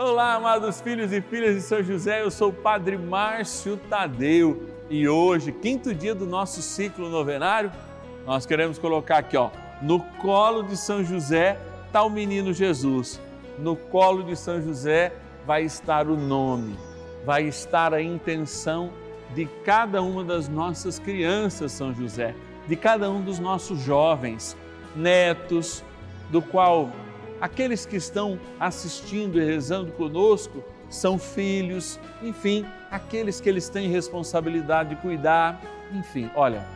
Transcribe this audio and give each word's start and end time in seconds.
Olá, 0.00 0.34
amados 0.34 0.80
filhos 0.80 1.12
e 1.12 1.20
filhas 1.20 1.56
de 1.56 1.60
São 1.60 1.82
José, 1.82 2.22
eu 2.22 2.30
sou 2.30 2.50
o 2.50 2.52
Padre 2.52 2.96
Márcio 2.96 3.76
Tadeu 3.90 4.62
e 4.88 5.08
hoje, 5.08 5.50
quinto 5.50 5.92
dia 5.92 6.14
do 6.14 6.24
nosso 6.24 6.62
ciclo 6.62 7.08
novenário, 7.08 7.72
nós 8.24 8.46
queremos 8.46 8.78
colocar 8.78 9.18
aqui, 9.18 9.36
ó, 9.36 9.50
no 9.82 9.98
colo 9.98 10.62
de 10.62 10.76
São 10.76 11.02
José 11.02 11.58
está 11.84 12.04
o 12.04 12.08
menino 12.08 12.52
Jesus, 12.52 13.20
no 13.58 13.74
colo 13.74 14.22
de 14.22 14.36
São 14.36 14.62
José 14.62 15.12
vai 15.44 15.64
estar 15.64 16.06
o 16.06 16.16
nome, 16.16 16.78
vai 17.26 17.42
estar 17.42 17.92
a 17.92 18.00
intenção 18.00 18.92
de 19.34 19.46
cada 19.64 20.00
uma 20.00 20.22
das 20.22 20.48
nossas 20.48 21.00
crianças, 21.00 21.72
São 21.72 21.92
José, 21.92 22.36
de 22.68 22.76
cada 22.76 23.10
um 23.10 23.20
dos 23.20 23.40
nossos 23.40 23.80
jovens, 23.80 24.56
netos, 24.94 25.82
do 26.30 26.40
qual 26.40 26.88
aqueles 27.40 27.86
que 27.86 27.96
estão 27.96 28.38
assistindo 28.58 29.40
e 29.40 29.44
rezando 29.44 29.92
conosco 29.92 30.62
são 30.88 31.18
filhos, 31.18 31.98
enfim, 32.22 32.64
aqueles 32.90 33.40
que 33.40 33.48
eles 33.48 33.68
têm 33.68 33.88
responsabilidade 33.88 34.90
de 34.90 34.96
cuidar, 34.96 35.60
enfim, 35.92 36.30
olha, 36.34 36.66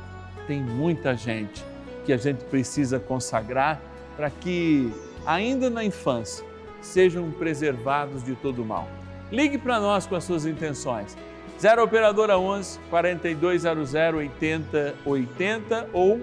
tem 0.46 0.62
muita 0.62 1.16
gente 1.16 1.64
que 2.04 2.12
a 2.12 2.16
gente 2.16 2.44
precisa 2.44 2.98
consagrar 2.98 3.80
para 4.16 4.28
que, 4.28 4.92
ainda 5.24 5.70
na 5.70 5.84
infância, 5.84 6.44
sejam 6.80 7.30
preservados 7.30 8.22
de 8.24 8.34
todo 8.34 8.64
mal. 8.64 8.88
Ligue 9.30 9.56
para 9.56 9.80
nós 9.80 10.06
com 10.06 10.14
as 10.14 10.24
suas 10.24 10.44
intenções. 10.44 11.16
0 11.58 11.84
Operadora 11.84 12.38
11 12.38 12.78
4200 12.90 13.94
8080 13.94 15.88
ou 15.92 16.20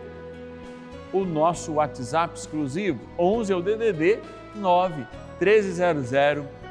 o 1.12 1.26
nosso 1.26 1.74
WhatsApp 1.74 2.38
exclusivo 2.38 3.00
11 3.18 3.54
é 3.54 3.56
o 3.56 3.62
DDD 3.62 4.20
9 4.56 5.08
1300 5.40 6.12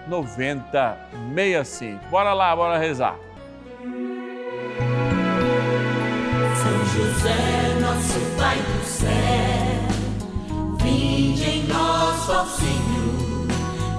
9065. 0.08 2.08
Bora 2.10 2.32
lá, 2.32 2.56
bora 2.56 2.78
rezar. 2.78 3.16
São 6.56 6.86
José, 6.86 7.76
nosso 7.80 8.18
Pai 8.38 8.56
do 8.56 8.84
céu, 8.84 9.08
vinde 10.82 11.44
em 11.44 11.64
nós, 11.64 12.30
ó 12.30 12.46
Senhor, 12.46 13.46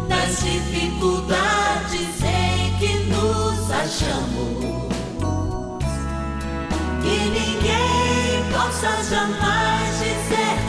nas 0.07 0.43
dificuldades 0.43 2.23
em 2.23 2.77
que 2.79 3.03
nos 3.05 3.71
achamos. 3.71 4.89
Que 7.01 7.29
ninguém 7.29 8.28
possa 8.51 9.03
jamais 9.09 9.91
dizer 9.99 10.68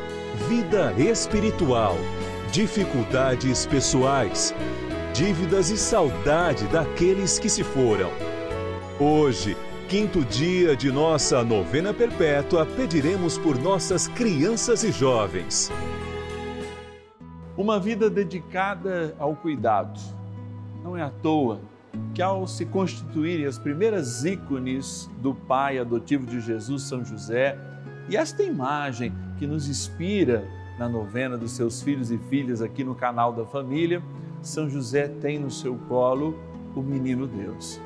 vida 0.41 0.93
espiritual, 0.97 1.95
dificuldades 2.51 3.65
pessoais, 3.65 4.53
dívidas 5.13 5.69
e 5.69 5.77
saudade 5.77 6.65
daqueles 6.67 7.37
que 7.37 7.49
se 7.49 7.63
foram. 7.63 8.09
Hoje, 8.99 9.55
quinto 9.87 10.25
dia 10.25 10.75
de 10.75 10.91
nossa 10.91 11.43
novena 11.43 11.93
perpétua, 11.93 12.65
pediremos 12.65 13.37
por 13.37 13.57
nossas 13.57 14.07
crianças 14.07 14.83
e 14.83 14.91
jovens. 14.91 15.71
Uma 17.55 17.79
vida 17.79 18.09
dedicada 18.09 19.15
ao 19.19 19.35
cuidado. 19.35 19.99
Não 20.83 20.97
é 20.97 21.03
à 21.03 21.09
toa 21.09 21.61
que, 22.15 22.21
ao 22.21 22.47
se 22.47 22.65
constituírem 22.65 23.45
as 23.45 23.59
primeiras 23.59 24.25
ícones 24.25 25.09
do 25.19 25.35
pai 25.35 25.77
adotivo 25.77 26.25
de 26.25 26.41
Jesus, 26.41 26.83
São 26.83 27.05
José, 27.05 27.57
e 28.09 28.17
esta 28.17 28.43
imagem 28.43 29.13
que 29.37 29.47
nos 29.47 29.67
inspira 29.67 30.47
na 30.77 30.89
novena 30.89 31.37
dos 31.37 31.51
seus 31.51 31.81
filhos 31.81 32.11
e 32.11 32.17
filhas 32.17 32.61
aqui 32.61 32.83
no 32.83 32.95
canal 32.95 33.31
da 33.31 33.45
família, 33.45 34.01
São 34.41 34.69
José 34.69 35.07
tem 35.07 35.37
no 35.37 35.51
seu 35.51 35.75
colo 35.87 36.37
o 36.75 36.81
menino 36.81 37.27
Deus. 37.27 37.79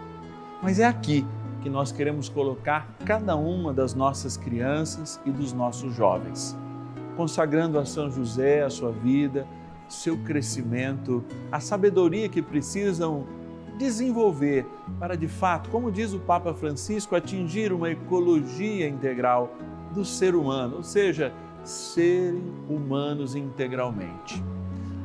Mas 0.61 0.79
é 0.79 0.85
aqui 0.85 1.25
que 1.61 1.69
nós 1.69 1.91
queremos 1.91 2.29
colocar 2.29 2.95
cada 3.05 3.35
uma 3.35 3.73
das 3.73 3.93
nossas 3.93 4.37
crianças 4.37 5.19
e 5.25 5.31
dos 5.31 5.51
nossos 5.51 5.93
jovens, 5.93 6.55
consagrando 7.17 7.79
a 7.79 7.85
São 7.85 8.09
José 8.09 8.63
a 8.63 8.69
sua 8.69 8.91
vida, 8.91 9.45
seu 9.89 10.17
crescimento, 10.17 11.23
a 11.51 11.59
sabedoria 11.59 12.29
que 12.29 12.41
precisam 12.41 13.25
desenvolver 13.77 14.65
para, 14.99 15.15
de 15.15 15.27
fato, 15.27 15.69
como 15.69 15.91
diz 15.91 16.13
o 16.13 16.19
Papa 16.19 16.53
Francisco, 16.53 17.15
atingir 17.15 17.73
uma 17.73 17.89
ecologia 17.91 18.87
integral 18.87 19.53
do 19.95 20.05
ser 20.05 20.35
humano, 20.35 20.77
ou 20.77 20.83
seja, 20.83 21.33
serem 21.63 22.43
humanos 22.69 23.35
integralmente. 23.35 24.43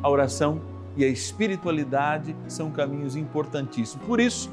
A 0.02 0.10
oração 0.10 0.60
e 0.96 1.04
a 1.04 1.08
espiritualidade 1.08 2.36
são 2.48 2.70
caminhos 2.70 3.16
importantíssimos. 3.16 4.06
Por 4.06 4.20
isso, 4.20 4.50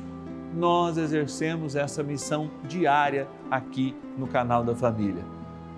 nós 0.54 0.98
exercemos 0.98 1.76
essa 1.76 2.02
missão 2.04 2.50
diária 2.68 3.28
aqui 3.52 3.96
no 4.18 4.28
canal 4.28 4.64
da 4.64 4.76
família. 4.76 5.24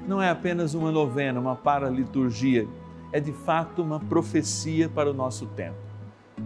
Não 0.08 0.22
é 0.22 0.30
apenas 0.30 0.74
uma 0.74 0.92
novena, 0.92 1.40
uma 1.40 1.56
paraliturgia, 1.56 2.68
é 3.12 3.20
de 3.20 3.34
fato 3.34 3.82
uma 3.82 4.00
profecia 4.00 4.88
para 4.88 5.10
o 5.10 5.14
nosso 5.14 5.46
tempo. 5.48 5.78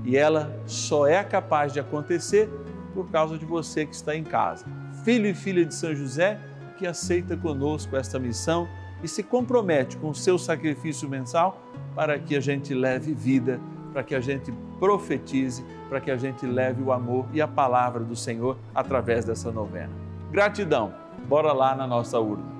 E 0.05 0.17
ela 0.17 0.57
só 0.65 1.05
é 1.05 1.23
capaz 1.23 1.73
de 1.73 1.79
acontecer 1.79 2.49
por 2.93 3.09
causa 3.09 3.37
de 3.37 3.45
você 3.45 3.85
que 3.85 3.95
está 3.95 4.15
em 4.15 4.23
casa. 4.23 4.65
Filho 5.03 5.27
e 5.27 5.33
filha 5.33 5.65
de 5.65 5.73
São 5.73 5.93
José, 5.95 6.39
que 6.73 6.85
aceita 6.87 7.37
conosco 7.37 7.95
esta 7.95 8.19
missão 8.19 8.67
e 9.03 9.07
se 9.07 9.21
compromete 9.21 9.97
com 9.97 10.09
o 10.09 10.15
seu 10.15 10.37
sacrifício 10.37 11.07
mensal 11.09 11.61
para 11.95 12.17
que 12.17 12.35
a 12.35 12.39
gente 12.39 12.73
leve 12.73 13.13
vida, 13.13 13.59
para 13.91 14.03
que 14.03 14.15
a 14.15 14.21
gente 14.21 14.51
profetize, 14.79 15.63
para 15.89 16.01
que 16.01 16.09
a 16.09 16.17
gente 16.17 16.45
leve 16.45 16.81
o 16.81 16.91
amor 16.91 17.25
e 17.33 17.41
a 17.41 17.47
palavra 17.47 18.03
do 18.03 18.15
Senhor 18.15 18.57
através 18.73 19.25
dessa 19.25 19.51
novena. 19.51 19.91
Gratidão. 20.31 20.93
Bora 21.27 21.53
lá 21.53 21.75
na 21.75 21.85
nossa 21.85 22.19
urna. 22.19 22.51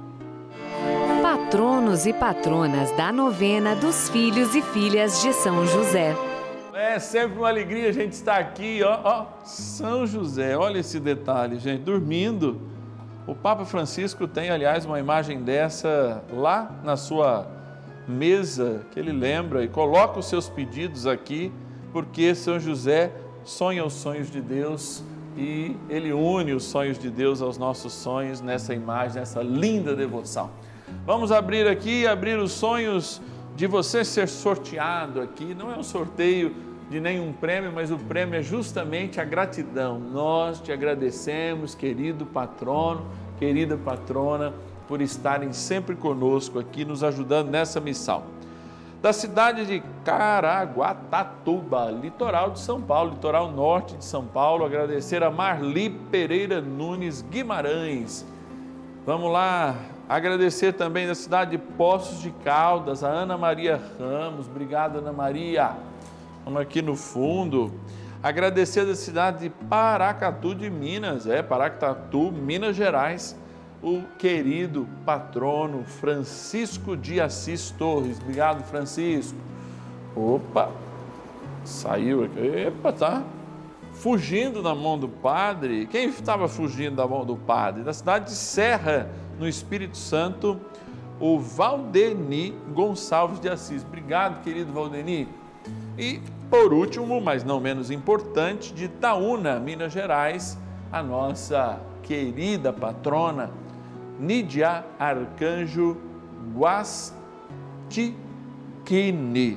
Patronos 1.21 2.05
e 2.05 2.13
patronas 2.13 2.91
da 2.91 3.11
novena 3.11 3.75
dos 3.75 4.09
filhos 4.09 4.53
e 4.53 4.61
filhas 4.61 5.21
de 5.21 5.33
São 5.33 5.65
José. 5.65 6.15
É 6.73 6.99
sempre 6.99 7.37
uma 7.37 7.47
alegria 7.47 7.89
a 7.89 7.91
gente 7.91 8.13
estar 8.13 8.37
aqui, 8.37 8.81
ó, 8.83 8.99
ó, 9.03 9.25
São 9.43 10.05
José, 10.05 10.57
olha 10.57 10.79
esse 10.79 10.99
detalhe, 10.99 11.57
gente, 11.57 11.83
dormindo 11.83 12.59
o 13.25 13.33
Papa 13.33 13.63
Francisco 13.63 14.27
tem, 14.27 14.49
aliás, 14.49 14.85
uma 14.85 14.99
imagem 14.99 15.41
dessa 15.41 16.23
lá 16.31 16.71
na 16.83 16.97
sua 16.97 17.47
mesa, 18.07 18.85
que 18.91 18.99
ele 18.99 19.13
lembra 19.13 19.63
e 19.63 19.67
coloca 19.67 20.19
os 20.19 20.25
seus 20.25 20.49
pedidos 20.49 21.07
aqui, 21.07 21.51
porque 21.93 22.35
São 22.35 22.59
José 22.59 23.13
sonha 23.45 23.85
os 23.85 23.93
sonhos 23.93 24.29
de 24.29 24.41
Deus 24.41 25.03
e 25.37 25.75
ele 25.89 26.11
une 26.11 26.53
os 26.53 26.65
sonhos 26.65 26.99
de 26.99 27.09
Deus 27.09 27.41
aos 27.41 27.57
nossos 27.57 27.93
sonhos 27.93 28.41
nessa 28.41 28.73
imagem, 28.73 29.19
nessa 29.19 29.41
linda 29.41 29.95
devoção. 29.95 30.51
Vamos 31.05 31.31
abrir 31.31 31.67
aqui, 31.67 32.05
abrir 32.05 32.37
os 32.37 32.51
sonhos 32.51 33.21
de 33.55 33.67
você 33.67 34.03
ser 34.03 34.27
sorteado 34.27 35.21
aqui. 35.21 35.53
Não 35.53 35.71
é 35.71 35.77
um 35.77 35.83
sorteio 35.83 36.53
de 36.93 36.99
nenhum 36.99 37.33
prêmio, 37.33 37.71
mas 37.73 37.89
o 37.89 37.97
prêmio 37.97 38.39
é 38.39 38.43
justamente 38.43 39.19
a 39.19 39.25
gratidão. 39.25 39.97
Nós 39.99 40.61
te 40.61 40.71
agradecemos, 40.71 41.73
querido 41.73 42.23
patrono, 42.23 43.07
querida 43.39 43.75
patrona, 43.75 44.53
por 44.87 45.01
estarem 45.01 45.51
sempre 45.53 45.95
conosco 45.95 46.59
aqui, 46.59 46.85
nos 46.85 47.03
ajudando 47.03 47.49
nessa 47.49 47.79
missão. 47.79 48.23
da 49.01 49.11
cidade 49.11 49.65
de 49.65 49.83
Caraguatatuba, 50.05 51.91
litoral 51.91 52.51
de 52.51 52.59
São 52.59 52.79
Paulo, 52.81 53.11
litoral 53.11 53.51
norte 53.51 53.97
de 53.97 54.05
São 54.05 54.23
Paulo. 54.25 54.63
Agradecer 54.63 55.21
a 55.23 55.29
Marli 55.29 55.89
Pereira 55.89 56.61
Nunes 56.61 57.21
Guimarães. 57.21 58.25
Vamos 59.05 59.29
lá, 59.29 59.75
agradecer 60.07 60.71
também 60.71 61.05
da 61.05 61.15
cidade 61.15 61.51
de 61.51 61.57
Poços 61.57 62.21
de 62.21 62.31
Caldas, 62.45 63.03
a 63.03 63.09
Ana 63.09 63.37
Maria 63.37 63.81
Ramos. 63.99 64.47
Obrigado, 64.47 64.99
Ana 64.99 65.11
Maria. 65.11 65.75
Vamos 66.43 66.61
aqui 66.61 66.81
no 66.81 66.95
fundo. 66.95 67.73
Agradecer 68.21 68.85
da 68.85 68.95
cidade 68.95 69.39
de 69.39 69.49
Paracatu 69.49 70.55
de 70.55 70.69
Minas, 70.69 71.27
é, 71.27 71.41
Paracatu, 71.41 72.31
Minas 72.31 72.75
Gerais 72.75 73.35
o 73.83 74.01
querido 74.17 74.87
patrono 75.05 75.83
Francisco 75.83 76.95
de 76.95 77.19
Assis 77.19 77.69
Torres. 77.71 78.17
Obrigado, 78.17 78.63
Francisco. 78.63 79.37
Opa, 80.15 80.71
saiu 81.65 82.23
aqui. 82.23 82.39
Epa, 82.39 82.93
tá 82.93 83.23
fugindo 83.91 84.63
da 84.63 84.73
mão 84.73 84.97
do 84.97 85.09
padre. 85.09 85.85
Quem 85.87 86.07
estava 86.07 86.47
fugindo 86.47 86.95
da 86.95 87.05
mão 87.05 87.25
do 87.25 87.35
padre? 87.35 87.83
Da 87.83 87.91
cidade 87.91 88.25
de 88.25 88.35
Serra, 88.35 89.09
no 89.37 89.47
Espírito 89.47 89.97
Santo, 89.97 90.57
o 91.19 91.37
Valdeni 91.37 92.55
Gonçalves 92.73 93.39
de 93.41 93.49
Assis. 93.49 93.83
Obrigado, 93.83 94.41
querido 94.43 94.71
Valdeni. 94.71 95.27
E, 95.97 96.21
por 96.49 96.73
último, 96.73 97.21
mas 97.21 97.43
não 97.43 97.59
menos 97.59 97.91
importante, 97.91 98.73
de 98.73 98.85
Itaúna, 98.85 99.59
Minas 99.59 99.91
Gerais, 99.91 100.57
a 100.91 101.03
nossa 101.03 101.79
querida 102.01 102.71
patrona, 102.73 103.51
Nidia 104.19 104.85
Arcanjo 104.99 105.97
Guastiquini. 106.55 107.17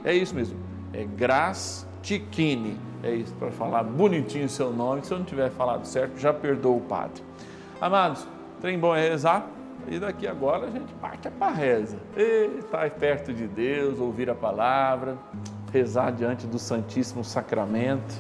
É 0.05 0.15
isso 0.15 0.35
mesmo, 0.35 0.59
é 0.93 1.05
Grastiquini. 1.05 2.79
É 3.03 3.15
isso, 3.15 3.35
para 3.35 3.51
falar 3.53 3.83
bonitinho 3.85 4.47
o 4.47 4.49
seu 4.49 4.73
nome. 4.73 5.05
Se 5.05 5.13
eu 5.13 5.19
não 5.19 5.25
tiver 5.25 5.51
falado 5.51 5.85
certo, 5.85 6.19
já 6.19 6.33
perdoa 6.33 6.77
o 6.77 6.81
padre. 6.81 7.23
Amados, 7.81 8.27
trem 8.61 8.79
bom 8.79 8.97
é 8.97 9.09
rezar. 9.09 9.47
E 9.89 9.99
daqui 10.01 10.27
agora 10.27 10.67
a 10.67 10.71
gente 10.71 10.93
parte 10.95 11.31
para 11.31 11.49
a 11.49 11.55
reza. 11.55 11.99
Estar 12.59 12.91
perto 12.91 13.33
de 13.33 13.47
Deus, 13.47 14.01
ouvir 14.01 14.29
a 14.29 14.35
palavra, 14.35 15.17
rezar 15.73 16.11
diante 16.11 16.47
do 16.47 16.59
Santíssimo 16.59 17.25
Sacramento. 17.25 18.15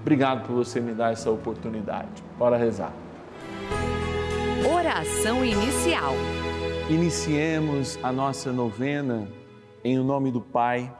Obrigado 0.00 0.46
por 0.46 0.54
você 0.54 0.80
me 0.80 0.92
dar 0.92 1.12
essa 1.12 1.30
oportunidade. 1.30 2.22
Bora 2.38 2.56
rezar. 2.56 2.92
Oração 4.72 5.44
inicial. 5.44 6.14
Iniciemos 6.88 7.98
a 8.02 8.10
nossa 8.10 8.52
novena 8.52 9.28
em 9.84 9.98
o 9.98 10.04
nome 10.04 10.30
do 10.30 10.40
Pai 10.40 10.94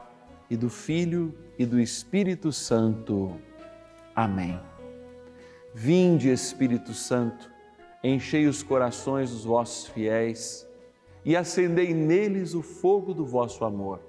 e 0.49 0.55
do 0.55 0.69
Filho 0.69 1.33
e 1.57 1.65
do 1.65 1.79
Espírito 1.79 2.51
Santo. 2.51 3.33
Amém. 4.15 4.59
Vinde, 5.73 6.29
Espírito 6.29 6.93
Santo, 6.93 7.49
enchei 8.03 8.47
os 8.47 8.63
corações 8.63 9.31
dos 9.31 9.45
vossos 9.45 9.87
fiéis 9.87 10.67
e 11.23 11.35
acendei 11.35 11.93
neles 11.93 12.53
o 12.53 12.61
fogo 12.61 13.13
do 13.13 13.25
vosso 13.25 13.63
amor. 13.63 14.08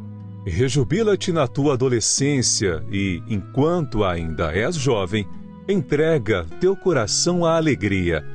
rejubila-te 0.49 1.31
na 1.31 1.47
tua 1.47 1.73
adolescência 1.73 2.83
e, 2.91 3.21
enquanto 3.27 4.03
ainda 4.03 4.51
és 4.55 4.75
jovem, 4.75 5.27
entrega 5.67 6.45
teu 6.59 6.75
coração 6.75 7.45
à 7.45 7.57
alegria. 7.57 8.25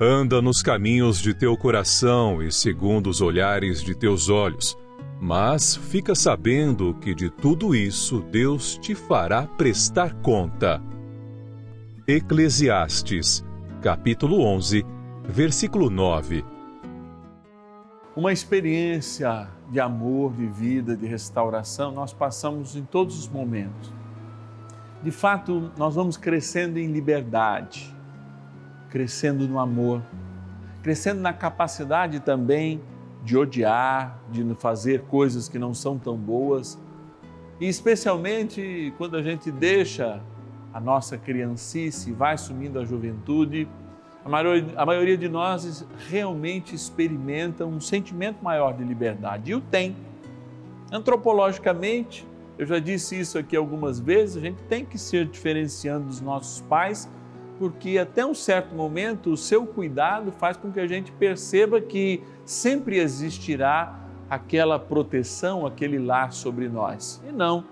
Anda 0.00 0.40
nos 0.40 0.62
caminhos 0.62 1.18
de 1.18 1.34
teu 1.34 1.56
coração 1.56 2.42
e 2.42 2.50
segundo 2.50 3.10
os 3.10 3.20
olhares 3.20 3.82
de 3.82 3.94
teus 3.94 4.28
olhos, 4.28 4.76
mas 5.20 5.76
fica 5.76 6.14
sabendo 6.14 6.94
que 6.94 7.14
de 7.14 7.28
tudo 7.28 7.74
isso 7.74 8.24
Deus 8.30 8.78
te 8.78 8.94
fará 8.94 9.42
prestar 9.42 10.14
conta. 10.22 10.82
Eclesiastes, 12.06 13.44
capítulo 13.82 14.40
11, 14.42 14.84
versículo 15.28 15.90
9. 15.90 16.42
Uma 18.20 18.34
experiência 18.34 19.48
de 19.70 19.80
amor, 19.80 20.34
de 20.34 20.46
vida, 20.46 20.94
de 20.94 21.06
restauração, 21.06 21.90
nós 21.90 22.12
passamos 22.12 22.76
em 22.76 22.84
todos 22.84 23.18
os 23.18 23.26
momentos. 23.26 23.90
De 25.02 25.10
fato, 25.10 25.72
nós 25.78 25.94
vamos 25.94 26.18
crescendo 26.18 26.78
em 26.78 26.92
liberdade, 26.92 27.96
crescendo 28.90 29.48
no 29.48 29.58
amor, 29.58 30.02
crescendo 30.82 31.22
na 31.22 31.32
capacidade 31.32 32.20
também 32.20 32.82
de 33.24 33.38
odiar, 33.38 34.20
de 34.30 34.54
fazer 34.56 35.04
coisas 35.04 35.48
que 35.48 35.58
não 35.58 35.72
são 35.72 35.98
tão 35.98 36.18
boas, 36.18 36.78
e 37.58 37.66
especialmente 37.66 38.92
quando 38.98 39.16
a 39.16 39.22
gente 39.22 39.50
deixa 39.50 40.22
a 40.74 40.78
nossa 40.78 41.16
criancice, 41.16 42.12
vai 42.12 42.36
sumindo 42.36 42.78
a 42.78 42.84
juventude, 42.84 43.66
a 44.24 44.28
maioria, 44.28 44.64
a 44.76 44.86
maioria 44.86 45.16
de 45.16 45.28
nós 45.28 45.86
realmente 46.08 46.74
experimenta 46.74 47.64
um 47.64 47.80
sentimento 47.80 48.42
maior 48.42 48.74
de 48.74 48.84
liberdade, 48.84 49.50
e 49.50 49.54
o 49.54 49.60
tem. 49.60 49.96
Antropologicamente, 50.92 52.26
eu 52.58 52.66
já 52.66 52.78
disse 52.78 53.18
isso 53.18 53.38
aqui 53.38 53.56
algumas 53.56 53.98
vezes, 53.98 54.36
a 54.36 54.40
gente 54.40 54.62
tem 54.64 54.84
que 54.84 54.98
ser 54.98 55.26
diferenciando 55.26 56.06
dos 56.06 56.20
nossos 56.20 56.60
pais, 56.62 57.08
porque 57.58 57.98
até 57.98 58.24
um 58.24 58.34
certo 58.34 58.74
momento 58.74 59.30
o 59.30 59.36
seu 59.36 59.66
cuidado 59.66 60.32
faz 60.32 60.56
com 60.56 60.72
que 60.72 60.80
a 60.80 60.86
gente 60.86 61.12
perceba 61.12 61.80
que 61.80 62.22
sempre 62.44 62.98
existirá 62.98 64.00
aquela 64.28 64.78
proteção, 64.78 65.66
aquele 65.66 65.98
lar 65.98 66.32
sobre 66.32 66.68
nós. 66.68 67.22
E 67.28 67.32
não, 67.32 67.64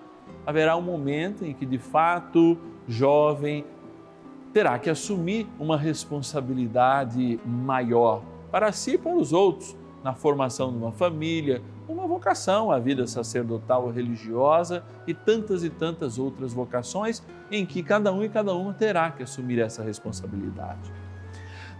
haverá 0.47 0.77
um 0.77 0.83
momento 0.83 1.45
em 1.45 1.55
que 1.55 1.65
de 1.65 1.79
fato 1.79 2.59
jovem 2.87 3.65
terá 4.53 4.79
que 4.79 4.91
assumir 4.91 5.47
uma 5.59 5.77
responsabilidade 5.77 7.39
maior 7.45 8.23
para 8.51 8.73
si 8.73 8.93
e 8.93 8.99
para 8.99 9.15
os 9.15 9.33
outros, 9.33 9.77
na 10.03 10.15
formação 10.15 10.71
de 10.71 10.79
uma 10.79 10.93
família, 10.93 11.63
uma 11.89 12.07
vocação, 12.07 12.71
a 12.71 12.79
vida 12.79 13.07
sacerdotal 13.07 13.85
ou 13.85 13.91
religiosa 13.91 14.85
e 15.07 15.15
tantas 15.15 15.65
e 15.65 15.71
tantas 15.71 16.19
outras 16.19 16.53
vocações 16.53 17.23
em 17.51 17.65
que 17.65 17.83
cada 17.83 18.13
um 18.13 18.23
e 18.23 18.29
cada 18.29 18.55
uma 18.55 18.75
terá 18.75 19.11
que 19.11 19.23
assumir 19.23 19.59
essa 19.59 19.83
responsabilidade. 19.83 20.93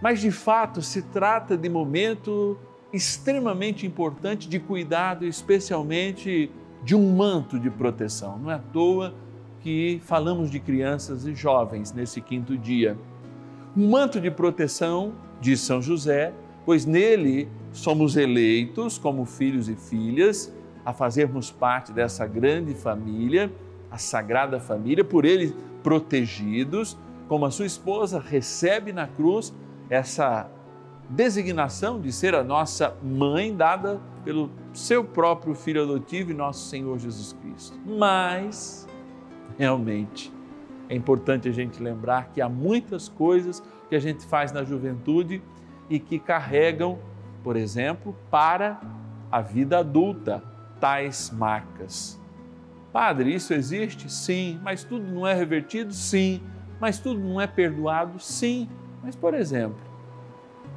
Mas 0.01 0.19
de 0.19 0.31
fato 0.31 0.81
se 0.81 1.01
trata 1.01 1.57
de 1.57 1.69
momento 1.69 2.57
extremamente 2.91 3.85
importante 3.85 4.49
de 4.49 4.59
cuidado, 4.59 5.25
especialmente 5.25 6.51
de 6.83 6.95
um 6.95 7.15
manto 7.15 7.59
de 7.59 7.69
proteção. 7.69 8.37
Não 8.39 8.49
é 8.49 8.55
à 8.55 8.59
toa 8.59 9.13
que 9.61 10.01
falamos 10.05 10.49
de 10.49 10.59
crianças 10.59 11.25
e 11.25 11.35
jovens 11.35 11.91
nesse 11.91 12.21
quinto 12.21 12.57
dia. 12.57 12.97
Um 13.75 13.89
manto 13.89 14.19
de 14.19 14.31
proteção 14.31 15.13
de 15.39 15.55
São 15.55 15.81
José, 15.81 16.33
pois 16.65 16.85
nele 16.85 17.49
somos 17.71 18.17
eleitos 18.17 18.97
como 18.97 19.25
filhos 19.25 19.69
e 19.69 19.75
filhas 19.75 20.53
a 20.85 20.93
fazermos 20.93 21.51
parte 21.51 21.91
dessa 21.91 22.25
grande 22.25 22.73
família, 22.73 23.51
a 23.91 23.97
sagrada 23.97 24.59
família, 24.59 25.03
por 25.03 25.25
ele 25.25 25.55
protegidos, 25.83 26.97
como 27.27 27.45
a 27.45 27.51
sua 27.51 27.65
esposa 27.65 28.19
recebe 28.19 28.91
na 28.91 29.07
cruz 29.07 29.53
essa 29.89 30.49
designação 31.09 31.99
de 31.99 32.11
ser 32.11 32.35
a 32.35 32.43
nossa 32.43 32.95
mãe 33.03 33.55
dada 33.55 33.99
pelo 34.23 34.49
seu 34.73 35.03
próprio 35.03 35.55
filho 35.55 35.83
adotivo 35.83 36.31
e 36.31 36.33
nosso 36.33 36.67
Senhor 36.69 36.97
Jesus 36.99 37.33
Cristo. 37.33 37.79
Mas 37.85 38.87
realmente 39.59 40.31
é 40.87 40.95
importante 40.95 41.49
a 41.49 41.51
gente 41.51 41.83
lembrar 41.83 42.29
que 42.33 42.41
há 42.41 42.47
muitas 42.47 43.09
coisas 43.09 43.61
que 43.89 43.95
a 43.95 43.99
gente 43.99 44.25
faz 44.25 44.51
na 44.53 44.63
juventude 44.63 45.43
e 45.89 45.99
que 45.99 46.17
carregam, 46.17 46.97
por 47.43 47.55
exemplo, 47.55 48.15
para 48.31 48.79
a 49.29 49.41
vida 49.41 49.79
adulta, 49.79 50.41
tais 50.79 51.29
marcas. 51.29 52.19
Padre, 52.91 53.35
isso 53.35 53.53
existe? 53.53 54.11
Sim. 54.11 54.59
Mas 54.63 54.83
tudo 54.83 55.05
não 55.05 55.27
é 55.27 55.33
revertido? 55.33 55.93
Sim. 55.93 56.41
Mas 56.79 56.97
tudo 56.97 57.19
não 57.19 57.39
é 57.39 57.45
perdoado? 57.45 58.19
Sim. 58.19 58.67
Mas, 59.03 59.15
por 59.15 59.33
exemplo, 59.33 59.79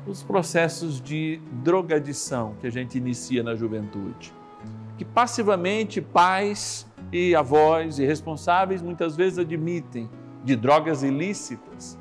os 0.07 0.23
processos 0.23 1.01
de 1.01 1.41
drogadição 1.63 2.55
que 2.61 2.67
a 2.67 2.71
gente 2.71 2.99
inicia 2.99 3.43
na 3.43 3.55
juventude, 3.55 4.35
que 4.99 5.05
passivamente 5.05 6.03
pais 6.03 6.87
e 7.13 7.35
avós 7.35 7.99
e 7.99 8.07
responsáveis 8.07 8.81
muitas 8.81 9.15
vezes 9.15 9.39
admitem 9.39 10.09
de 10.43 10.57
drogas 10.57 11.03
ilícitas 11.03 11.99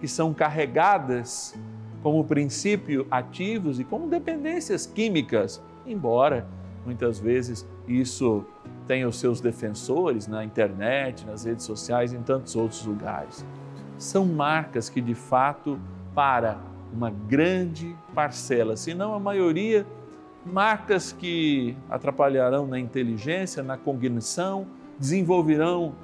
que 0.00 0.08
são 0.08 0.32
carregadas 0.32 1.54
como 2.02 2.24
princípio 2.24 3.06
ativos 3.10 3.78
e 3.78 3.84
como 3.84 4.08
dependências 4.08 4.86
químicas, 4.86 5.62
embora 5.86 6.46
muitas 6.84 7.18
vezes 7.18 7.66
isso 7.86 8.44
tenha 8.86 9.08
os 9.08 9.18
seus 9.18 9.40
defensores 9.40 10.26
na 10.26 10.44
internet, 10.44 11.26
nas 11.26 11.44
redes 11.44 11.64
sociais, 11.64 12.12
em 12.12 12.22
tantos 12.22 12.54
outros 12.54 12.84
lugares. 12.86 13.44
São 13.98 14.24
marcas 14.24 14.88
que 14.88 15.00
de 15.00 15.14
fato 15.14 15.78
para 16.14 16.58
uma 16.92 17.10
grande 17.10 17.96
parcela, 18.14 18.76
se 18.76 18.94
não 18.94 19.12
a 19.12 19.20
maioria 19.20 19.86
marcas 20.46 21.12
que 21.12 21.76
atrapalharão 21.90 22.66
na 22.66 22.78
inteligência, 22.78 23.62
na 23.62 23.76
cognição, 23.76 24.66
desenvolverão 24.98 25.94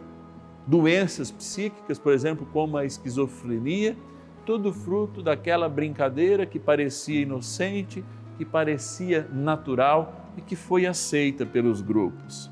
doenças 0.66 1.30
psíquicas, 1.30 1.98
por 1.98 2.12
exemplo, 2.12 2.46
como 2.52 2.76
a 2.76 2.84
esquizofrenia, 2.84 3.96
tudo 4.44 4.72
fruto 4.72 5.22
daquela 5.22 5.68
brincadeira 5.68 6.44
que 6.44 6.58
parecia 6.58 7.22
inocente, 7.22 8.04
que 8.36 8.44
parecia 8.44 9.28
natural 9.32 10.30
e 10.36 10.40
que 10.40 10.56
foi 10.56 10.86
aceita 10.86 11.46
pelos 11.46 11.80
grupos. 11.80 12.50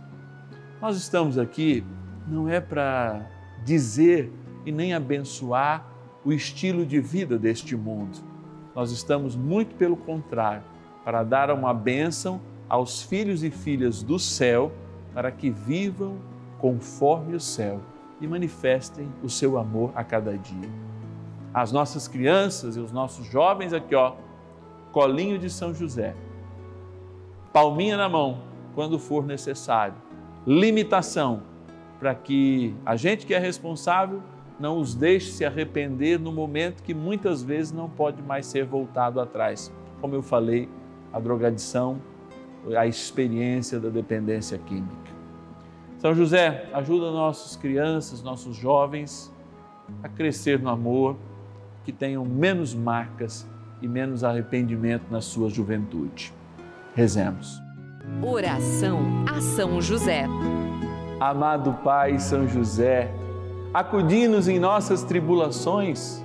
Nós 0.81 0.97
estamos 0.97 1.37
aqui 1.37 1.85
não 2.27 2.49
é 2.49 2.61
para 2.61 3.29
dizer 3.65 4.33
e 4.65 4.71
nem 4.71 4.95
abençoar 4.95 5.85
o 6.25 6.33
estilo 6.33 6.87
de 6.87 7.01
vida 7.01 7.37
deste 7.37 7.75
mundo. 7.75 8.19
Nós 8.75 8.93
estamos 8.93 9.35
muito 9.35 9.75
pelo 9.75 9.97
contrário 9.97 10.70
para 11.05 11.23
dar 11.23 11.51
uma 11.51 11.73
bênção 11.73 12.41
aos 12.69 13.03
filhos 13.03 13.43
e 13.43 13.51
filhas 13.51 14.03
do 14.03 14.19
céu, 14.19 14.73
para 15.13 15.31
que 15.31 15.51
vivam 15.51 16.17
conforme 16.59 17.35
o 17.35 17.41
céu 17.41 17.81
e 18.21 18.27
manifestem 18.27 19.09
o 19.23 19.29
seu 19.29 19.59
amor 19.59 19.91
a 19.95 20.05
cada 20.05 20.37
dia. 20.37 20.69
As 21.53 21.73
nossas 21.73 22.07
crianças 22.07 22.77
e 22.77 22.81
os 22.81 22.93
nossos 22.93 23.27
jovens 23.27 23.73
aqui, 23.73 23.95
ó, 23.95 24.15
colinho 24.93 25.39
de 25.39 25.51
São 25.51 25.75
José, 25.75 26.15
palminha 27.53 27.97
na 27.97 28.09
mão 28.09 28.43
quando 28.75 28.99
for 28.99 29.27
necessário, 29.27 29.95
limitação 30.47 31.43
para 31.99 32.15
que 32.15 32.75
a 32.85 32.97
gente 32.97 33.27
que 33.27 33.35
é 33.35 33.39
responsável 33.39 34.23
não 34.59 34.79
os 34.79 34.95
deixe 34.95 35.31
se 35.33 35.45
arrepender 35.45 36.19
no 36.19 36.33
momento 36.33 36.83
que 36.83 36.95
muitas 36.95 37.43
vezes 37.43 37.73
não 37.73 37.89
pode 37.89 38.23
mais 38.23 38.47
ser 38.47 38.65
voltado 38.65 39.21
atrás. 39.21 39.73
Como 40.01 40.15
eu 40.15 40.23
falei, 40.23 40.69
a 41.13 41.19
drogadição, 41.19 42.01
a 42.77 42.87
experiência 42.87 43.81
da 43.81 43.89
dependência 43.89 44.59
química. 44.59 45.11
São 45.99 46.15
José, 46.15 46.69
ajuda 46.73 47.11
nossas 47.11 47.57
crianças, 47.57 48.23
nossos 48.23 48.57
jovens 48.57 49.33
a 50.03 50.09
crescer 50.09 50.59
no 50.59 50.71
amor, 50.71 51.17
que 51.85 51.93
tenham 51.93 52.25
menos 52.25 52.75
marcas 52.75 53.47
e 53.83 53.89
menos 53.89 54.23
arrependimento 54.25 55.05
na 55.11 55.21
sua 55.21 55.49
juventude. 55.49 56.33
Rezemos. 56.95 57.61
Oração 58.23 59.01
a 59.29 59.41
São 59.41 59.81
José. 59.81 60.27
Amado 61.19 61.75
Pai 61.85 62.19
São 62.19 62.49
José, 62.49 63.13
acudi-nos 63.75 64.49
em 64.49 64.59
nossas 64.59 65.03
tribulações 65.03 66.25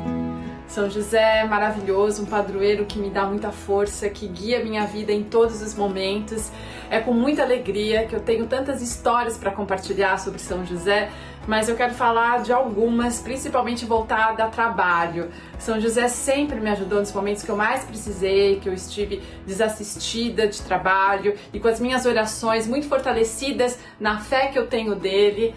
São 0.71 0.89
José 0.89 1.39
é 1.39 1.43
maravilhoso, 1.43 2.23
um 2.23 2.25
padroeiro 2.25 2.85
que 2.85 2.97
me 2.97 3.09
dá 3.09 3.25
muita 3.25 3.51
força, 3.51 4.09
que 4.09 4.25
guia 4.25 4.63
minha 4.63 4.85
vida 4.85 5.11
em 5.11 5.21
todos 5.21 5.61
os 5.61 5.75
momentos. 5.75 6.49
É 6.89 7.01
com 7.01 7.13
muita 7.13 7.43
alegria 7.43 8.05
que 8.07 8.15
eu 8.15 8.21
tenho 8.21 8.47
tantas 8.47 8.81
histórias 8.81 9.37
para 9.37 9.51
compartilhar 9.51 10.17
sobre 10.17 10.39
São 10.39 10.65
José, 10.65 11.09
mas 11.45 11.67
eu 11.67 11.75
quero 11.75 11.93
falar 11.93 12.41
de 12.41 12.53
algumas, 12.53 13.19
principalmente 13.19 13.85
voltada 13.85 14.45
a 14.45 14.47
trabalho. 14.47 15.29
São 15.59 15.77
José 15.77 16.07
sempre 16.07 16.61
me 16.61 16.69
ajudou 16.69 16.99
nos 16.99 17.11
momentos 17.11 17.43
que 17.43 17.51
eu 17.51 17.57
mais 17.57 17.83
precisei, 17.83 18.57
que 18.61 18.69
eu 18.69 18.73
estive 18.73 19.21
desassistida 19.45 20.47
de 20.47 20.61
trabalho 20.61 21.35
e 21.51 21.59
com 21.59 21.67
as 21.67 21.81
minhas 21.81 22.05
orações 22.05 22.65
muito 22.65 22.87
fortalecidas 22.87 23.77
na 23.99 24.21
fé 24.21 24.47
que 24.47 24.57
eu 24.57 24.67
tenho 24.67 24.95
dele 24.95 25.53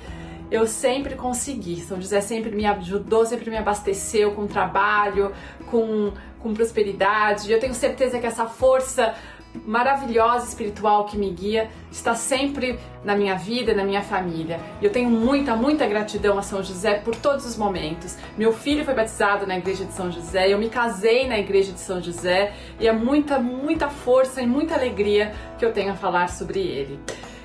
eu 0.54 0.66
sempre 0.66 1.16
consegui. 1.16 1.80
São 1.80 2.00
José 2.00 2.20
sempre 2.20 2.50
me 2.54 2.64
ajudou, 2.64 3.26
sempre 3.26 3.50
me 3.50 3.56
abasteceu 3.56 4.32
com 4.32 4.46
trabalho, 4.46 5.32
com, 5.70 6.12
com 6.38 6.54
prosperidade. 6.54 7.50
Eu 7.50 7.58
tenho 7.58 7.74
certeza 7.74 8.20
que 8.20 8.26
essa 8.26 8.46
força 8.46 9.14
maravilhosa 9.64 10.48
espiritual 10.48 11.04
que 11.04 11.16
me 11.16 11.30
guia 11.30 11.70
está 11.90 12.14
sempre 12.14 12.78
na 13.04 13.16
minha 13.16 13.34
vida, 13.34 13.74
na 13.74 13.84
minha 13.84 14.02
família. 14.02 14.60
E 14.80 14.84
eu 14.84 14.92
tenho 14.92 15.10
muita, 15.10 15.56
muita 15.56 15.86
gratidão 15.86 16.38
a 16.38 16.42
São 16.42 16.62
José 16.62 16.94
por 16.94 17.16
todos 17.16 17.46
os 17.46 17.56
momentos. 17.56 18.16
Meu 18.36 18.52
filho 18.52 18.84
foi 18.84 18.94
batizado 18.94 19.46
na 19.46 19.56
igreja 19.56 19.84
de 19.84 19.92
São 19.92 20.10
José, 20.10 20.52
eu 20.52 20.58
me 20.58 20.68
casei 20.68 21.28
na 21.28 21.38
igreja 21.38 21.72
de 21.72 21.80
São 21.80 22.00
José 22.00 22.52
e 22.80 22.86
é 22.86 22.92
muita, 22.92 23.38
muita 23.38 23.88
força 23.88 24.42
e 24.42 24.46
muita 24.46 24.74
alegria 24.74 25.32
que 25.58 25.64
eu 25.64 25.72
tenho 25.72 25.92
a 25.92 25.96
falar 25.96 26.28
sobre 26.28 26.60
ele. 26.60 26.98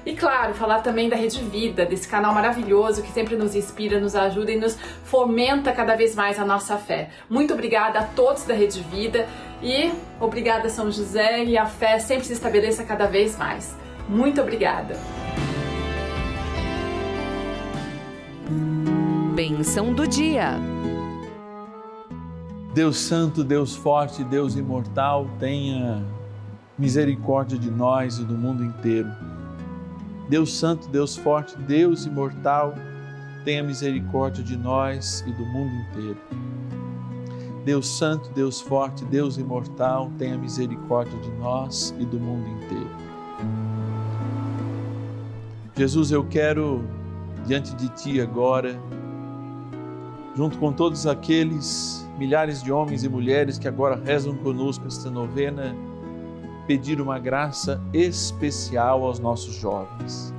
E 0.05 0.15
claro, 0.15 0.53
falar 0.53 0.79
também 0.79 1.09
da 1.09 1.15
Rede 1.15 1.41
Vida, 1.43 1.85
desse 1.85 2.07
canal 2.07 2.33
maravilhoso 2.33 3.01
que 3.01 3.11
sempre 3.11 3.35
nos 3.35 3.53
inspira, 3.53 3.99
nos 3.99 4.15
ajuda 4.15 4.51
e 4.51 4.59
nos 4.59 4.77
fomenta 5.03 5.71
cada 5.73 5.95
vez 5.95 6.15
mais 6.15 6.39
a 6.39 6.45
nossa 6.45 6.77
fé. 6.77 7.09
Muito 7.29 7.53
obrigada 7.53 7.99
a 7.99 8.03
todos 8.03 8.43
da 8.43 8.53
Rede 8.53 8.81
Vida 8.83 9.27
e 9.61 9.91
obrigada 10.19 10.69
São 10.69 10.89
José 10.89 11.43
e 11.43 11.57
a 11.57 11.65
fé 11.65 11.99
sempre 11.99 12.25
se 12.25 12.33
estabeleça 12.33 12.83
cada 12.83 13.07
vez 13.07 13.37
mais. 13.37 13.75
Muito 14.07 14.41
obrigada. 14.41 14.95
Bênção 19.35 19.93
do 19.93 20.07
dia. 20.07 20.53
Deus 22.73 22.97
Santo, 22.97 23.43
Deus 23.43 23.75
Forte, 23.75 24.23
Deus 24.23 24.55
Imortal, 24.55 25.27
tenha 25.39 26.03
misericórdia 26.77 27.57
de 27.57 27.69
nós 27.69 28.19
e 28.19 28.23
do 28.23 28.35
mundo 28.35 28.63
inteiro 28.63 29.09
Deus 30.29 30.53
Santo, 30.53 30.87
Deus 30.89 31.17
Forte, 31.17 31.57
Deus 31.57 32.05
Imortal, 32.05 32.75
tenha 33.43 33.63
misericórdia 33.63 34.43
de 34.43 34.55
nós 34.55 35.23
e 35.27 35.31
do 35.31 35.43
mundo 35.43 35.73
inteiro. 35.73 36.17
Deus 37.65 37.87
Santo, 37.87 38.29
Deus 38.29 38.61
Forte, 38.61 39.03
Deus 39.05 39.37
Imortal, 39.37 40.11
tenha 40.19 40.37
misericórdia 40.37 41.17
de 41.19 41.31
nós 41.31 41.95
e 41.97 42.05
do 42.05 42.19
mundo 42.19 42.47
inteiro. 42.47 42.89
Jesus, 45.75 46.11
eu 46.11 46.23
quero, 46.23 46.83
diante 47.47 47.75
de 47.75 47.89
Ti 47.89 48.21
agora, 48.21 48.79
junto 50.35 50.59
com 50.59 50.71
todos 50.71 51.07
aqueles 51.07 52.07
milhares 52.19 52.61
de 52.61 52.71
homens 52.71 53.03
e 53.03 53.09
mulheres 53.09 53.57
que 53.57 53.67
agora 53.67 53.95
rezam 53.95 54.35
conosco 54.35 54.85
esta 54.85 55.09
novena, 55.09 55.75
pedir 56.69 57.01
uma 57.01 57.17
graça 57.17 57.81
especial 57.91 59.03
aos 59.03 59.17
nossos 59.17 59.55
jovens. 59.55 60.31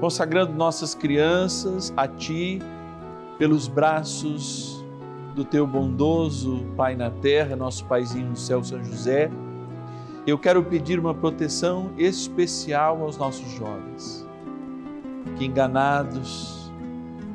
Consagrando 0.00 0.54
nossas 0.54 0.94
crianças 0.94 1.92
a 1.94 2.08
Ti, 2.08 2.62
pelos 3.36 3.68
braços 3.68 4.82
do 5.34 5.44
Teu 5.44 5.66
bondoso 5.66 6.64
Pai 6.74 6.96
na 6.96 7.10
terra, 7.10 7.54
nosso 7.54 7.84
Paizinho 7.84 8.30
no 8.30 8.36
céu, 8.36 8.64
São 8.64 8.82
José, 8.82 9.30
eu 10.26 10.38
quero 10.38 10.64
pedir 10.64 10.98
uma 10.98 11.12
proteção 11.12 11.90
especial 11.98 13.02
aos 13.02 13.18
nossos 13.18 13.50
jovens, 13.58 14.26
que 15.36 15.44
enganados 15.44 16.72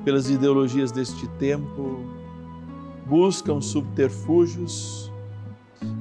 pelas 0.04 0.28
ideologias 0.28 0.92
deste 0.92 1.28
tempo, 1.38 2.04
buscam 3.06 3.62
subterfúgios 3.62 5.11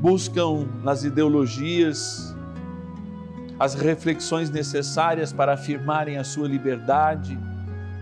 buscam 0.00 0.66
nas 0.82 1.04
ideologias 1.04 2.34
as 3.58 3.74
reflexões 3.74 4.48
necessárias 4.48 5.32
para 5.32 5.52
afirmarem 5.52 6.16
a 6.16 6.24
sua 6.24 6.48
liberdade, 6.48 7.38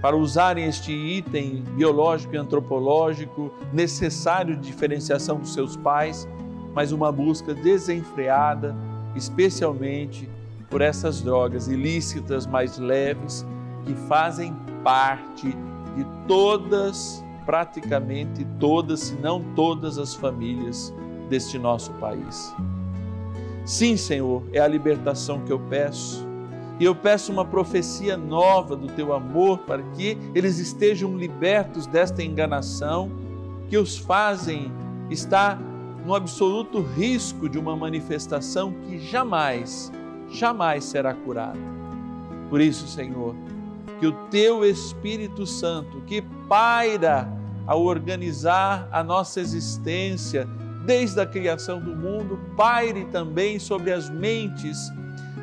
para 0.00 0.16
usarem 0.16 0.66
este 0.66 0.92
item 0.92 1.64
biológico 1.74 2.34
e 2.34 2.38
antropológico 2.38 3.52
necessário 3.72 4.56
de 4.56 4.68
diferenciação 4.68 5.38
dos 5.38 5.52
seus 5.52 5.76
pais, 5.76 6.28
mas 6.72 6.92
uma 6.92 7.10
busca 7.10 7.52
desenfreada, 7.54 8.76
especialmente 9.16 10.30
por 10.70 10.80
essas 10.80 11.20
drogas 11.20 11.66
ilícitas 11.66 12.46
mais 12.46 12.78
leves 12.78 13.44
que 13.84 13.94
fazem 14.06 14.54
parte 14.84 15.48
de 15.96 16.06
todas, 16.28 17.24
praticamente 17.44 18.46
todas, 18.60 19.00
se 19.00 19.14
não 19.16 19.42
todas 19.54 19.98
as 19.98 20.14
famílias 20.14 20.94
deste 21.28 21.58
nosso 21.58 21.92
país. 21.94 22.54
Sim, 23.64 23.96
Senhor, 23.96 24.42
é 24.52 24.60
a 24.60 24.66
libertação 24.66 25.40
que 25.44 25.52
eu 25.52 25.58
peço. 25.58 26.26
E 26.80 26.84
eu 26.84 26.94
peço 26.94 27.32
uma 27.32 27.44
profecia 27.44 28.16
nova 28.16 28.74
do 28.76 28.86
teu 28.86 29.12
amor 29.12 29.58
para 29.58 29.82
que 29.82 30.16
eles 30.34 30.58
estejam 30.58 31.16
libertos 31.16 31.86
desta 31.86 32.22
enganação 32.22 33.10
que 33.68 33.76
os 33.76 33.98
fazem 33.98 34.72
estar 35.10 35.60
no 36.06 36.14
absoluto 36.14 36.80
risco 36.80 37.48
de 37.48 37.58
uma 37.58 37.76
manifestação 37.76 38.72
que 38.84 38.98
jamais, 38.98 39.92
jamais 40.30 40.84
será 40.84 41.12
curada. 41.12 41.58
Por 42.48 42.60
isso, 42.60 42.86
Senhor, 42.86 43.34
que 44.00 44.06
o 44.06 44.12
teu 44.30 44.64
Espírito 44.64 45.46
Santo, 45.46 46.00
que 46.06 46.22
paira 46.48 47.30
a 47.66 47.76
organizar 47.76 48.88
a 48.90 49.02
nossa 49.02 49.40
existência, 49.40 50.48
desde 50.88 51.20
a 51.20 51.26
criação 51.26 51.78
do 51.78 51.94
mundo, 51.94 52.40
paire 52.56 53.04
também 53.12 53.58
sobre 53.58 53.92
as 53.92 54.08
mentes, 54.08 54.90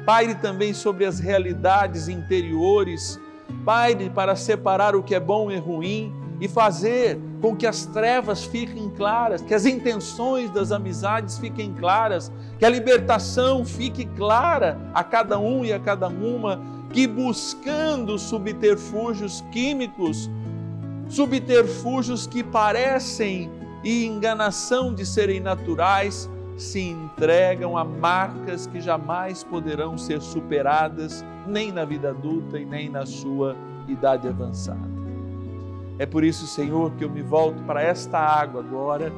paire 0.03 0.33
também 0.33 0.73
sobre 0.73 1.05
as 1.05 1.19
realidades 1.19 2.07
interiores, 2.07 3.19
paire 3.63 4.09
para 4.09 4.35
separar 4.35 4.95
o 4.95 5.03
que 5.03 5.13
é 5.13 5.19
bom 5.19 5.51
e 5.51 5.57
ruim 5.57 6.11
e 6.41 6.47
fazer 6.47 7.19
com 7.43 7.55
que 7.55 7.67
as 7.67 7.85
trevas 7.85 8.43
fiquem 8.43 8.89
claras, 8.89 9.39
que 9.39 9.53
as 9.53 9.67
intenções 9.67 10.49
das 10.49 10.71
amizades 10.71 11.37
fiquem 11.37 11.71
claras, 11.75 12.31
que 12.57 12.65
a 12.65 12.69
libertação 12.69 13.63
fique 13.63 14.03
clara 14.03 14.79
a 14.95 15.03
cada 15.03 15.37
um 15.37 15.63
e 15.63 15.71
a 15.71 15.79
cada 15.79 16.07
uma, 16.07 16.59
que 16.91 17.05
buscando 17.05 18.17
subterfúgios 18.17 19.43
químicos, 19.51 20.27
subterfúgios 21.07 22.25
que 22.25 22.43
parecem 22.43 23.51
e 23.85 24.03
enganação 24.03 24.91
de 24.91 25.05
serem 25.05 25.39
naturais 25.39 26.27
se 26.57 26.81
entregam 26.81 27.77
a 27.77 27.85
marcas 27.85 28.65
que 28.65 28.81
jamais 28.81 29.43
poderão 29.43 29.95
ser 29.95 30.19
superadas 30.21 31.23
nem 31.45 31.71
na 31.71 31.85
vida 31.85 32.09
adulta 32.09 32.57
e 32.57 32.65
nem 32.65 32.89
na 32.89 33.05
sua 33.05 33.55
idade 33.87 34.27
avançada. 34.27 34.95
É 35.99 36.05
por 36.05 36.23
isso, 36.23 36.47
Senhor, 36.47 36.91
que 36.95 37.03
eu 37.03 37.09
me 37.09 37.21
volto 37.21 37.61
para 37.63 37.83
esta 37.83 38.17
água 38.17 38.61
agora, 38.61 39.13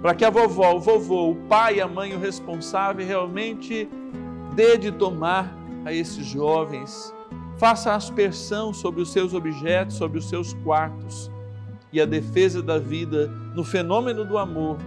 para 0.00 0.14
que 0.14 0.24
a 0.24 0.30
vovó, 0.30 0.74
o 0.74 0.80
vovô, 0.80 1.30
o 1.30 1.36
pai, 1.48 1.80
a 1.80 1.88
mãe, 1.88 2.14
o 2.14 2.18
responsável 2.18 3.04
realmente 3.04 3.88
dê 4.54 4.78
de 4.78 4.92
tomar 4.92 5.52
a 5.84 5.92
esses 5.92 6.24
jovens, 6.26 7.12
faça 7.56 7.92
aspersão 7.92 8.72
sobre 8.72 9.02
os 9.02 9.10
seus 9.10 9.34
objetos, 9.34 9.96
sobre 9.96 10.18
os 10.18 10.28
seus 10.28 10.54
quartos 10.54 11.31
e 11.92 12.00
a 12.00 12.06
defesa 12.06 12.62
da 12.62 12.78
vida 12.78 13.28
no 13.54 13.62
fenômeno 13.62 14.24
do 14.24 14.38
amor 14.38 14.78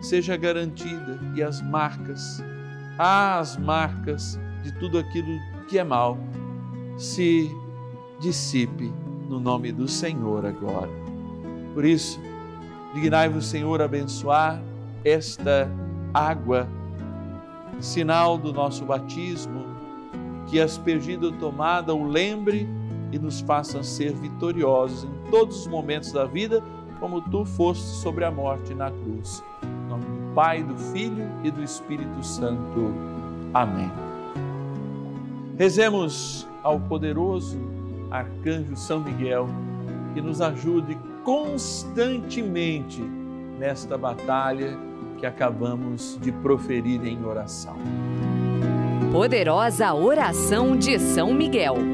seja 0.00 0.36
garantida 0.36 1.18
e 1.34 1.42
as 1.42 1.62
marcas, 1.62 2.42
as 2.98 3.56
marcas 3.56 4.38
de 4.62 4.72
tudo 4.72 4.98
aquilo 4.98 5.38
que 5.68 5.78
é 5.78 5.84
mal, 5.84 6.18
se 6.98 7.50
dissipe 8.20 8.92
no 9.28 9.40
nome 9.40 9.72
do 9.72 9.88
Senhor 9.88 10.44
agora. 10.44 10.90
Por 11.72 11.84
isso, 11.84 12.20
dignai-vos, 12.92 13.46
Senhor, 13.46 13.80
abençoar 13.80 14.62
esta 15.04 15.68
água, 16.12 16.68
sinal 17.80 18.38
do 18.38 18.52
nosso 18.52 18.84
batismo, 18.84 19.64
que 20.46 20.60
aspergida 20.60 21.26
ou 21.26 21.32
tomada 21.32 21.94
o 21.94 22.06
lembre 22.06 22.68
e 23.14 23.18
nos 23.18 23.40
faça 23.40 23.80
ser 23.84 24.12
vitoriosos 24.12 25.04
em 25.04 25.30
todos 25.30 25.60
os 25.60 25.66
momentos 25.68 26.10
da 26.10 26.24
vida 26.24 26.60
como 26.98 27.20
tu 27.20 27.44
foste 27.44 27.84
sobre 27.84 28.24
a 28.24 28.30
morte 28.30 28.74
na 28.74 28.90
cruz. 28.90 29.42
Em 29.62 29.88
nome 29.88 30.04
do 30.04 30.34
Pai, 30.34 30.64
do 30.64 30.76
Filho 30.76 31.24
e 31.44 31.50
do 31.50 31.62
Espírito 31.62 32.24
Santo. 32.24 32.92
Amém. 33.52 33.90
Rezemos 35.56 36.48
ao 36.64 36.80
poderoso 36.80 37.60
arcanjo 38.10 38.74
São 38.74 38.98
Miguel 38.98 39.46
que 40.12 40.20
nos 40.20 40.40
ajude 40.40 40.98
constantemente 41.22 43.00
nesta 43.60 43.96
batalha 43.96 44.76
que 45.18 45.26
acabamos 45.26 46.18
de 46.20 46.32
proferir 46.32 47.06
em 47.06 47.24
oração. 47.24 47.76
Poderosa 49.12 49.94
oração 49.94 50.76
de 50.76 50.98
São 50.98 51.32
Miguel. 51.32 51.93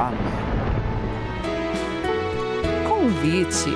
Amém. 0.00 0.18
Convite. 2.86 3.70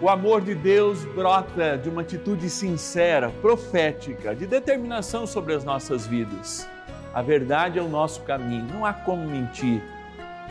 O 0.00 0.08
amor 0.08 0.40
de 0.40 0.54
Deus 0.54 1.04
brota 1.04 1.76
de 1.76 1.88
uma 1.90 2.00
atitude 2.00 2.48
sincera, 2.48 3.30
profética, 3.42 4.34
de 4.34 4.46
determinação 4.46 5.26
sobre 5.26 5.52
as 5.54 5.64
nossas 5.64 6.06
vidas. 6.06 6.68
A 7.12 7.20
verdade 7.20 7.78
é 7.78 7.82
o 7.82 7.88
nosso 7.88 8.22
caminho, 8.22 8.66
não 8.72 8.86
há 8.86 8.92
como 8.92 9.26
mentir, 9.26 9.82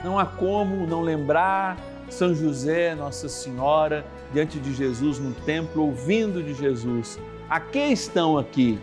não 0.03 0.19
há 0.19 0.25
como 0.25 0.85
não 0.85 1.01
lembrar 1.01 1.77
São 2.09 2.35
José, 2.35 2.93
Nossa 2.93 3.29
Senhora, 3.29 4.05
diante 4.33 4.59
de 4.59 4.73
Jesus 4.73 5.17
no 5.17 5.31
templo, 5.31 5.83
ouvindo 5.83 6.43
de 6.43 6.53
Jesus. 6.53 7.17
A 7.49 7.59
que 7.59 7.79
estão 7.79 8.37
aqui? 8.37 8.77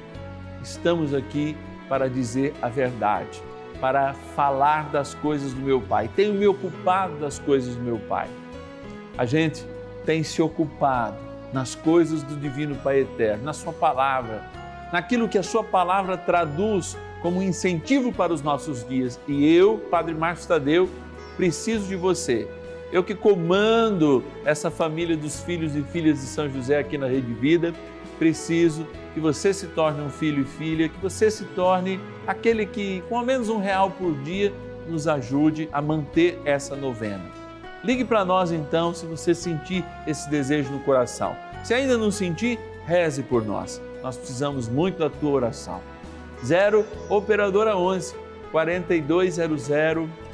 Estamos 0.62 1.12
aqui 1.12 1.56
para 1.88 2.08
dizer 2.08 2.54
a 2.62 2.68
verdade, 2.68 3.42
para 3.80 4.14
falar 4.34 4.90
das 4.90 5.14
coisas 5.14 5.52
do 5.52 5.60
meu 5.60 5.80
Pai. 5.80 6.08
Tenho 6.14 6.34
me 6.34 6.46
ocupado 6.46 7.16
das 7.16 7.38
coisas 7.38 7.76
do 7.76 7.82
meu 7.82 7.98
Pai. 7.98 8.28
A 9.16 9.24
gente 9.24 9.64
tem 10.04 10.22
se 10.22 10.42
ocupado 10.42 11.16
nas 11.52 11.74
coisas 11.74 12.22
do 12.22 12.37
Divino 12.37 12.74
Pai 12.76 13.00
Eterno, 13.00 13.44
na 13.44 13.52
Sua 13.52 13.72
palavra, 13.72 14.42
naquilo 14.92 15.28
que 15.28 15.38
a 15.38 15.42
Sua 15.42 15.62
palavra 15.62 16.16
traduz 16.16 16.96
como 17.22 17.42
incentivo 17.42 18.12
para 18.12 18.32
os 18.32 18.42
nossos 18.42 18.87
dias. 18.87 19.18
E 19.26 19.54
eu, 19.54 19.78
Padre 19.90 20.14
Marcos 20.14 20.44
Tadeu, 20.44 20.88
preciso 21.37 21.87
de 21.88 21.96
você. 21.96 22.48
Eu 22.92 23.02
que 23.02 23.14
comando 23.14 24.22
essa 24.44 24.70
família 24.70 25.16
dos 25.16 25.42
filhos 25.42 25.74
e 25.74 25.82
filhas 25.82 26.20
de 26.20 26.26
São 26.26 26.50
José 26.50 26.78
aqui 26.78 26.98
na 26.98 27.06
Rede 27.06 27.32
Vida, 27.32 27.72
preciso 28.18 28.87
que 29.12 29.20
você 29.20 29.53
se 29.55 29.68
torne 29.68 30.03
um 30.03 30.11
filho 30.11 30.42
e 30.42 30.44
filha, 30.44 30.88
que 30.88 30.98
você 31.00 31.31
se 31.31 31.44
torne 31.44 32.00
aquele 32.27 32.66
que, 32.66 33.03
com 33.09 33.18
ao 33.18 33.24
menos 33.24 33.48
um 33.48 33.59
real 33.59 33.90
por 33.90 34.14
dia, 34.22 34.53
nos 34.88 35.07
ajude 35.07 35.68
a 35.72 35.81
manter 35.81 36.40
essa 36.44 36.74
novena. 36.74 37.24
Ligue 37.83 38.05
para 38.05 38.24
nós 38.24 38.50
então, 38.50 38.94
se 38.94 39.07
você 39.07 39.35
sentir 39.35 39.85
esse 40.07 40.29
desejo 40.31 40.72
no 40.72 40.81
coração. 40.81 41.37
Se 41.62 41.74
ainda 41.74 41.96
não 41.96 42.11
sentir, 42.11 42.59
reze 42.87 43.22
por 43.22 43.44
nós. 43.44 43.81
Nós 44.03 44.16
precisamos 44.16 44.68
muito 44.68 44.98
da 44.98 45.11
tua 45.11 45.31
oração. 45.31 45.81
0 46.44 46.85
Operadora 47.09 47.77
11 47.77 48.14
4200 48.50 49.68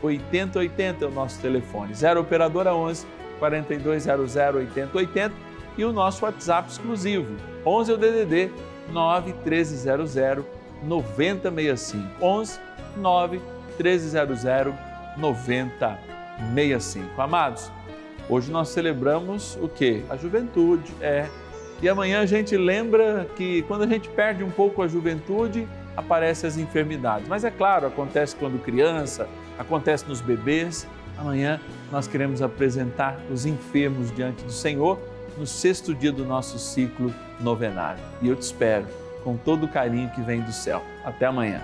8080 0.03 1.05
é 1.05 1.09
o 1.09 1.11
nosso 1.11 1.40
telefone. 1.40 1.95
0 1.95 2.21
Operadora 2.21 2.75
11 2.75 3.07
4200 3.38 4.37
8080 4.37 5.50
e 5.81 5.85
o 5.85 5.93
nosso 5.95 6.27
WhatsApp 6.27 6.71
exclusivo. 6.71 7.35
11 7.64 7.90
é 7.90 7.95
o 7.95 7.97
DDD 7.97 8.51
9 8.93 9.33
1300 9.33 10.14
9065. 10.83 12.23
11 12.23 12.61
9 12.99 13.40
1300 13.79 14.45
9065. 15.16 17.23
Amados, 17.23 17.73
hoje 18.29 18.51
nós 18.51 18.69
celebramos 18.69 19.57
o 19.62 19.69
que? 19.69 20.05
A 20.11 20.16
juventude, 20.16 20.93
é. 21.01 21.27
E 21.81 21.88
amanhã 21.88 22.21
a 22.21 22.27
gente 22.27 22.59
lembra 22.59 23.27
que 23.35 23.62
quando 23.62 23.85
a 23.85 23.87
gente 23.87 24.11
perde 24.11 24.45
um 24.45 24.51
pouco 24.51 24.83
a 24.83 24.88
juventude, 24.88 25.66
aparecem 25.97 26.47
as 26.47 26.59
enfermidades. 26.59 27.27
Mas 27.27 27.43
é 27.43 27.51
claro, 27.51 27.87
acontece 27.87 28.37
quando 28.37 28.62
criança, 28.62 29.27
acontece 29.59 30.07
nos 30.07 30.21
bebês. 30.21 30.87
Amanhã 31.16 31.59
nós 31.90 32.07
queremos 32.07 32.43
apresentar 32.43 33.19
os 33.31 33.47
enfermos 33.47 34.14
diante 34.14 34.45
do 34.45 34.53
Senhor 34.53 34.99
no 35.37 35.47
sexto 35.47 35.95
dia 35.95 36.12
do 36.12 36.25
nosso 36.25 36.59
ciclo 36.59 37.14
novenário. 37.40 38.03
E 38.21 38.29
eu 38.29 38.37
te 38.37 38.43
espero 38.43 38.87
com 39.23 39.37
todo 39.37 39.64
o 39.64 39.69
carinho 39.69 40.11
que 40.11 40.21
vem 40.21 40.40
do 40.40 40.53
céu. 40.53 40.83
Até 41.05 41.27
amanhã. 41.27 41.61